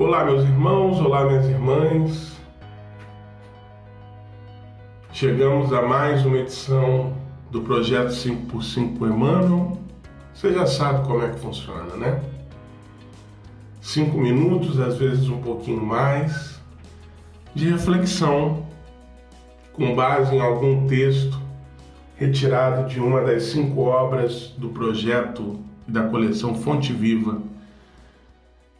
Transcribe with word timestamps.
Olá, 0.00 0.24
meus 0.24 0.44
irmãos, 0.44 0.98
olá, 0.98 1.26
minhas 1.26 1.44
irmãs. 1.44 2.32
Chegamos 5.12 5.74
a 5.74 5.82
mais 5.82 6.24
uma 6.24 6.38
edição 6.38 7.12
do 7.50 7.60
projeto 7.60 8.08
5x5 8.08 8.96
Emmanuel. 9.02 9.76
Você 10.32 10.54
já 10.54 10.66
sabe 10.66 11.06
como 11.06 11.22
é 11.22 11.28
que 11.28 11.38
funciona, 11.38 11.96
né? 11.96 12.18
Cinco 13.82 14.16
minutos, 14.16 14.80
às 14.80 14.96
vezes 14.96 15.28
um 15.28 15.42
pouquinho 15.42 15.84
mais, 15.84 16.58
de 17.54 17.68
reflexão 17.68 18.64
com 19.74 19.94
base 19.94 20.34
em 20.34 20.40
algum 20.40 20.86
texto 20.86 21.38
retirado 22.16 22.88
de 22.88 22.98
uma 22.98 23.20
das 23.20 23.42
cinco 23.42 23.82
obras 23.82 24.54
do 24.56 24.70
projeto 24.70 25.60
da 25.86 26.04
coleção 26.04 26.54
Fonte 26.54 26.90
Viva 26.90 27.50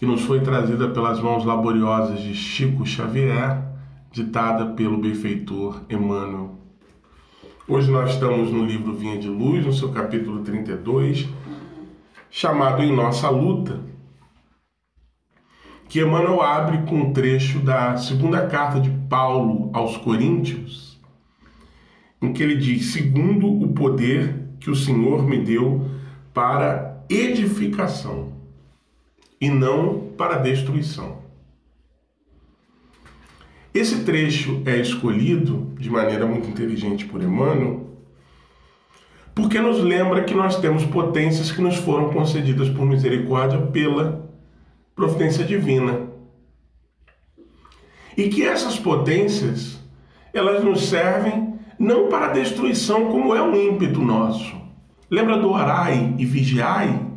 que 0.00 0.06
nos 0.06 0.22
foi 0.22 0.40
trazida 0.40 0.88
pelas 0.88 1.20
mãos 1.20 1.44
laboriosas 1.44 2.22
de 2.22 2.34
Chico 2.34 2.86
Xavier, 2.86 3.62
ditada 4.10 4.72
pelo 4.72 4.96
benfeitor 4.96 5.82
Emmanuel. 5.90 6.58
Hoje 7.68 7.90
nós 7.90 8.12
estamos 8.12 8.50
no 8.50 8.64
livro 8.64 8.94
Vinha 8.94 9.18
de 9.18 9.28
Luz, 9.28 9.66
no 9.66 9.74
seu 9.74 9.92
capítulo 9.92 10.40
32, 10.40 11.28
chamado 12.30 12.82
Em 12.82 12.96
Nossa 12.96 13.28
Luta, 13.28 13.78
que 15.86 16.00
Emmanuel 16.00 16.40
abre 16.40 16.78
com 16.88 16.94
um 16.94 17.12
trecho 17.12 17.58
da 17.58 17.98
segunda 17.98 18.46
carta 18.46 18.80
de 18.80 18.88
Paulo 19.06 19.68
aos 19.74 19.98
Coríntios, 19.98 20.98
em 22.22 22.32
que 22.32 22.42
ele 22.42 22.56
diz: 22.56 22.86
Segundo 22.86 23.46
o 23.46 23.74
poder 23.74 24.48
que 24.60 24.70
o 24.70 24.74
Senhor 24.74 25.22
me 25.28 25.44
deu 25.44 25.90
para 26.32 27.04
edificação 27.10 28.39
e 29.40 29.48
não 29.48 30.10
para 30.16 30.38
destruição. 30.38 31.18
Esse 33.72 34.04
trecho 34.04 34.62
é 34.66 34.76
escolhido 34.76 35.72
de 35.78 35.88
maneira 35.88 36.26
muito 36.26 36.48
inteligente 36.48 37.06
por 37.06 37.22
Emmanuel, 37.22 37.88
porque 39.34 39.60
nos 39.60 39.78
lembra 39.78 40.24
que 40.24 40.34
nós 40.34 40.58
temos 40.60 40.84
potências 40.84 41.52
que 41.52 41.62
nos 41.62 41.76
foram 41.76 42.10
concedidas 42.10 42.68
por 42.68 42.84
misericórdia 42.84 43.60
pela 43.60 44.28
providência 44.94 45.44
divina. 45.44 46.08
E 48.16 48.28
que 48.28 48.42
essas 48.42 48.78
potências, 48.78 49.80
elas 50.34 50.62
nos 50.62 50.88
servem 50.88 51.54
não 51.78 52.08
para 52.08 52.32
destruição 52.32 53.06
como 53.06 53.34
é 53.34 53.40
um 53.40 53.54
ímpeto 53.54 54.02
nosso. 54.02 54.54
Lembra 55.08 55.38
do 55.38 55.50
orai 55.50 56.14
e 56.18 56.26
vigiai? 56.26 57.09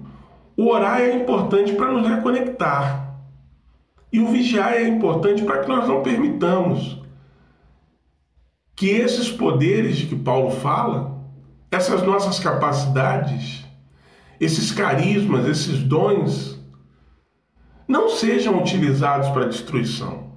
O 0.56 0.70
orar 0.70 1.02
é 1.02 1.16
importante 1.16 1.74
para 1.74 1.92
nos 1.92 2.08
reconectar. 2.08 3.18
E 4.12 4.20
o 4.20 4.28
vigiar 4.28 4.74
é 4.74 4.88
importante 4.88 5.44
para 5.44 5.60
que 5.60 5.68
nós 5.68 5.88
não 5.88 6.04
permitamos 6.04 7.02
que 8.76 8.90
esses 8.90 9.32
poderes 9.32 9.98
de 9.98 10.06
que 10.08 10.16
Paulo 10.16 10.52
fala, 10.52 11.20
essas 11.72 12.04
nossas 12.04 12.40
capacidades, 12.40 13.64
esses 14.40 14.72
carismas, 14.72 15.48
esses 15.48 15.80
dons, 15.80 16.60
não 17.88 18.10
sejam 18.10 18.60
utilizados 18.60 19.30
para 19.30 19.48
destruição. 19.48 20.32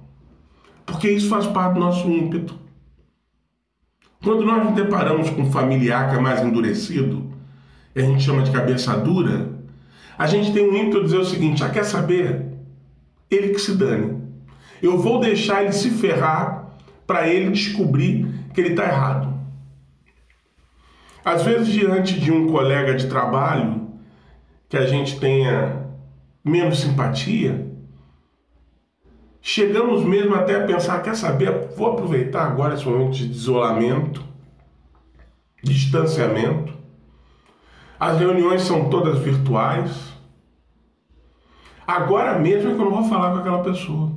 Porque 0.85 1.09
isso 1.09 1.29
faz 1.29 1.45
parte 1.45 1.75
do 1.75 1.79
nosso 1.79 2.09
ímpeto. 2.09 2.57
Quando 4.23 4.45
nós 4.45 4.63
nos 4.63 4.73
deparamos 4.73 5.29
com 5.29 5.43
um 5.43 5.51
familiar 5.51 6.09
que 6.09 6.15
é 6.15 6.19
mais 6.19 6.41
endurecido, 6.41 7.31
a 7.95 7.99
gente 7.99 8.23
chama 8.23 8.43
de 8.43 8.51
cabeça 8.51 8.95
dura, 8.97 9.56
a 10.17 10.25
gente 10.25 10.51
tem 10.51 10.67
um 10.67 10.75
ímpeto 10.75 10.99
de 10.99 11.05
dizer 11.05 11.17
o 11.17 11.25
seguinte: 11.25 11.63
ah, 11.63 11.69
quer 11.69 11.85
saber? 11.85 12.45
Ele 13.29 13.49
que 13.49 13.59
se 13.59 13.75
dane. 13.75 14.21
Eu 14.81 14.97
vou 14.97 15.19
deixar 15.19 15.63
ele 15.63 15.73
se 15.73 15.91
ferrar 15.91 16.71
para 17.05 17.27
ele 17.27 17.51
descobrir 17.51 18.27
que 18.53 18.61
ele 18.61 18.69
está 18.69 18.85
errado. 18.85 19.37
Às 21.23 21.43
vezes, 21.43 21.67
diante 21.67 22.19
de 22.19 22.31
um 22.31 22.47
colega 22.47 22.95
de 22.95 23.07
trabalho 23.07 23.89
que 24.69 24.77
a 24.77 24.85
gente 24.85 25.19
tenha 25.19 25.85
menos 26.43 26.79
simpatia, 26.79 27.67
chegamos 29.41 30.03
mesmo 30.03 30.35
até 30.35 30.55
a 30.55 30.65
pensar: 30.65 31.01
quer 31.03 31.15
saber? 31.15 31.69
Vou 31.75 31.91
aproveitar 31.91 32.45
agora 32.45 32.73
esse 32.73 32.85
momento 32.85 33.11
de 33.11 33.25
isolamento, 33.29 34.23
distanciamento. 35.61 36.76
As 37.99 38.19
reuniões 38.19 38.61
são 38.61 38.89
todas 38.89 39.19
virtuais. 39.19 40.13
Agora 41.85 42.37
mesmo 42.37 42.71
é 42.71 42.75
que 42.75 42.79
eu 42.79 42.85
não 42.85 43.01
vou 43.01 43.09
falar 43.09 43.31
com 43.31 43.37
aquela 43.39 43.63
pessoa. 43.63 44.11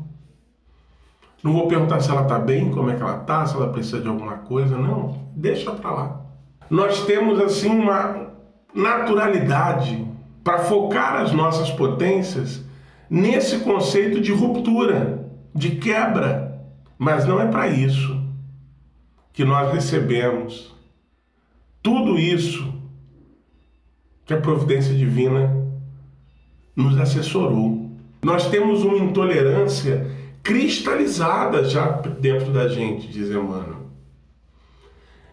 Não 1.43 1.53
vou 1.53 1.67
perguntar 1.69 2.01
se 2.01 2.11
ela 2.11 2.23
está 2.23 2.39
bem, 2.39 2.71
como 2.71 2.91
é 2.91 2.97
que 2.97 3.03
ela 3.03 3.21
está, 3.21 3.47
se 3.47 3.57
ela 3.57 3.73
precisa 3.73 4.01
de 4.01 4.09
alguma 4.09 4.39
coisa. 4.39 4.77
Não, 4.77 5.19
deixa 5.35 5.73
para 5.73 5.91
lá. 5.91 6.21
Nós 6.69 7.07
temos 7.07 7.41
assim 7.41 7.71
uma 7.71 8.29
naturalidade 8.75 10.07
para 10.45 10.59
focar 10.59 11.17
as 11.17 11.33
nossas 11.33 11.71
potências 11.71 12.63
nesse 13.09 13.61
conceito 13.61 14.21
de 14.21 14.33
ruptura, 14.33 15.31
de 15.55 15.77
quebra. 15.77 16.67
Mas 16.99 17.25
não 17.25 17.41
é 17.41 17.47
para 17.47 17.69
isso 17.69 18.21
que 19.33 19.45
nós 19.45 19.73
recebemos 19.73 20.75
tudo 21.83 22.19
isso 22.19 22.80
que 24.31 24.35
a 24.35 24.41
providência 24.41 24.95
divina 24.95 25.53
nos 26.77 26.97
assessorou. 27.01 27.91
Nós 28.23 28.49
temos 28.49 28.85
uma 28.85 28.97
intolerância 28.97 30.09
cristalizada 30.41 31.65
já 31.65 31.91
dentro 31.91 32.53
da 32.53 32.69
gente, 32.69 33.09
diz 33.09 33.29
Emmanuel. 33.29 33.89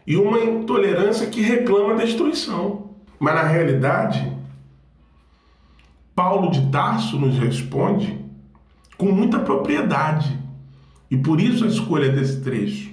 E 0.08 0.18
uma 0.18 0.40
intolerância 0.40 1.28
que 1.28 1.42
reclama 1.42 2.04
destruição. 2.04 2.90
Mas 3.20 3.36
na 3.36 3.44
realidade, 3.44 4.36
Paulo 6.16 6.50
de 6.50 6.72
Tarso 6.72 7.20
nos 7.20 7.38
responde 7.38 8.18
com 8.98 9.12
muita 9.12 9.38
propriedade. 9.38 10.36
E 11.12 11.16
por 11.16 11.40
isso 11.40 11.66
a 11.66 11.68
escolha 11.68 12.10
desse 12.10 12.42
trecho. 12.42 12.90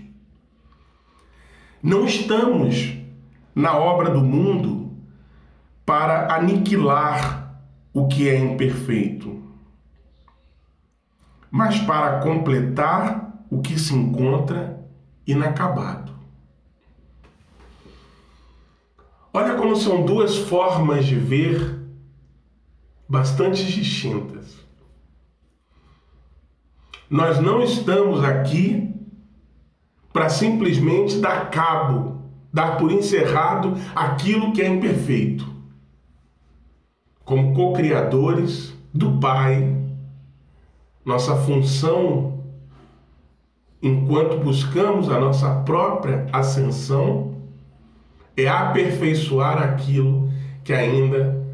Não 1.83 2.05
estamos 2.05 2.93
na 3.55 3.75
obra 3.75 4.11
do 4.11 4.21
mundo 4.21 4.84
para 5.84 6.34
aniquilar 6.34 7.61
o 7.93 8.09
que 8.09 8.28
é 8.28 8.39
imperfeito, 8.39 9.43
mas 11.50 11.78
para 11.81 12.21
completar 12.21 13.45
o 13.50 13.61
que 13.61 13.78
se 13.78 13.94
encontra 13.94 14.83
inacabado. 15.27 16.12
Olha 19.33 19.55
como 19.55 19.77
são 19.77 20.05
duas 20.05 20.37
formas 20.37 21.05
de 21.05 21.17
ver 21.17 21.81
bastante 23.09 23.65
distintas. 23.65 24.56
Nós 27.11 27.39
não 27.39 27.62
estamos 27.62 28.25
aqui 28.25 28.93
para 30.12 30.28
simplesmente 30.28 31.19
dar 31.19 31.50
cabo, 31.50 32.23
dar 32.53 32.78
por 32.78 32.91
encerrado 32.91 33.75
aquilo 33.94 34.53
que 34.53 34.62
é 34.62 34.69
imperfeito 34.69 35.54
como 37.25 37.55
co-criadores 37.55 38.75
do 38.93 39.19
Pai, 39.19 39.77
nossa 41.05 41.37
função 41.37 42.35
enquanto 43.83 44.39
buscamos 44.39 45.11
a 45.11 45.21
nossa 45.21 45.57
própria 45.57 46.27
ascensão 46.33 47.35
é 48.35 48.49
aperfeiçoar 48.49 49.62
aquilo 49.62 50.31
que 50.65 50.73
ainda 50.73 51.45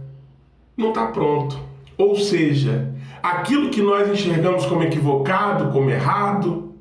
não 0.77 0.91
está 0.91 1.09
pronto. 1.09 1.59
Ou 1.99 2.17
seja, 2.17 2.95
aquilo 3.21 3.71
que 3.71 3.83
nós 3.83 4.09
enxergamos 4.09 4.65
como 4.65 4.85
equivocado, 4.85 5.73
como 5.73 5.91
errado, 5.91 6.73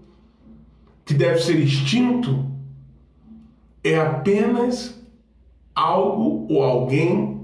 que 1.04 1.16
deve 1.16 1.40
ser 1.40 1.60
extinto, 1.60 2.46
é 3.84 4.00
apenas 4.00 5.02
algo 5.74 6.46
ou 6.50 6.64
alguém 6.64 7.39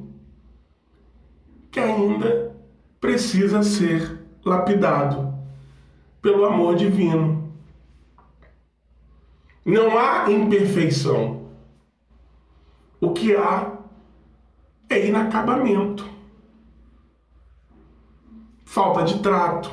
ainda 1.85 2.55
precisa 2.99 3.63
ser 3.63 4.19
lapidado 4.43 5.33
pelo 6.21 6.45
amor 6.45 6.75
divino. 6.75 7.53
Não 9.63 9.97
há 9.97 10.31
imperfeição. 10.31 11.49
O 12.99 13.13
que 13.13 13.35
há 13.35 13.77
é 14.89 15.07
inacabamento, 15.07 16.07
falta 18.63 19.03
de 19.03 19.19
trato. 19.19 19.71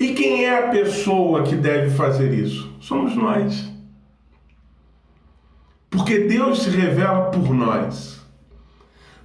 E 0.00 0.14
quem 0.14 0.44
é 0.44 0.58
a 0.58 0.70
pessoa 0.70 1.42
que 1.42 1.56
deve 1.56 1.90
fazer 1.90 2.32
isso? 2.32 2.72
Somos 2.80 3.14
nós. 3.16 3.72
Porque 5.90 6.20
Deus 6.20 6.62
se 6.62 6.70
revela 6.70 7.30
por 7.30 7.52
nós 7.52 8.17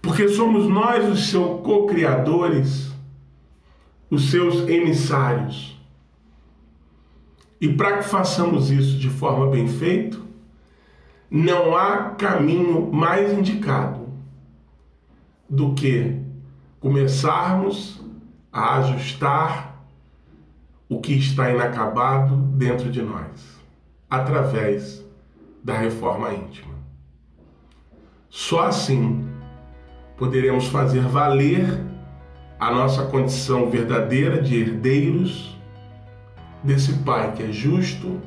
porque 0.04 0.28
somos 0.28 0.68
nós 0.68 1.10
os 1.10 1.30
seus 1.30 1.62
co-criadores, 1.62 2.92
os 4.10 4.30
seus 4.30 4.68
emissários. 4.68 5.82
E 7.60 7.70
para 7.70 8.00
que 8.00 8.04
façamos 8.04 8.70
isso 8.70 9.00
de 9.00 9.10
forma 9.10 9.50
bem 9.50 9.66
feita, 9.66 10.20
não 11.32 11.74
há 11.74 12.10
caminho 12.10 12.92
mais 12.92 13.32
indicado 13.32 14.10
do 15.50 15.74
que 15.74 16.22
começarmos 16.82 18.04
a 18.52 18.80
ajustar 18.80 19.86
o 20.90 21.00
que 21.00 21.14
está 21.14 21.50
inacabado 21.50 22.36
dentro 22.36 22.92
de 22.92 23.02
nós, 23.02 23.58
através 24.10 25.02
da 25.64 25.78
reforma 25.78 26.34
íntima. 26.34 26.74
Só 28.30 28.68
assim 28.68 29.33
poderemos 30.18 30.68
fazer 30.68 31.02
valer 31.02 31.82
a 32.60 32.72
nossa 32.72 33.04
condição 33.06 33.70
verdadeira 33.70 34.42
de 34.42 34.56
herdeiros 34.56 35.58
desse 36.64 36.94
Pai 37.00 37.34
que 37.34 37.44
é 37.44 37.52
justo, 37.52 38.22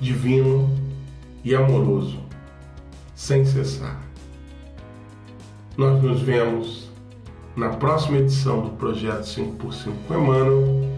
divino 0.00 0.68
e 1.44 1.54
amoroso, 1.54 2.20
sem 3.14 3.44
cessar. 3.44 4.00
Nós 5.76 6.02
nos 6.02 6.20
vemos 6.20 6.90
na 7.56 7.70
próxima 7.70 8.18
edição 8.18 8.62
do 8.62 8.70
Projeto 8.70 9.22
5x5 9.22 9.92
com 10.08 10.14
Emmanuel. 10.14 10.90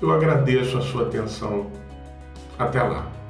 Eu 0.00 0.12
agradeço 0.12 0.78
a 0.78 0.82
sua 0.82 1.02
atenção. 1.02 1.66
Até 2.58 2.82
lá. 2.82 3.21